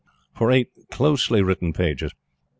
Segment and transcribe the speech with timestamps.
[0.35, 2.11] for eight closely written pages.